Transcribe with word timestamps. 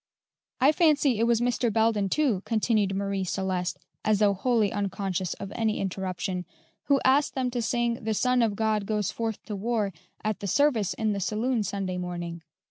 "I 0.59 0.71
fancy 0.71 1.19
it 1.19 1.27
was 1.27 1.41
Mr. 1.41 1.71
Belden, 1.71 2.09
too," 2.09 2.41
continued 2.43 2.95
Marie 2.95 3.23
Celeste, 3.23 3.77
as 4.03 4.17
though 4.17 4.33
wholly 4.33 4.73
unconscious 4.73 5.35
of 5.35 5.51
any 5.51 5.77
interruption, 5.79 6.43
"who 6.85 6.99
asked 7.05 7.35
them 7.35 7.51
to 7.51 7.61
sing 7.61 8.03
'The 8.03 8.15
Son 8.15 8.41
of 8.41 8.55
God 8.55 8.87
goes 8.87 9.11
forth 9.11 9.43
to 9.43 9.55
war' 9.55 9.93
at 10.23 10.39
the 10.39 10.47
service 10.47 10.95
in 10.95 11.13
the 11.13 11.19
saloon 11.19 11.61
Sunday 11.61 11.99
morning. 11.99 12.41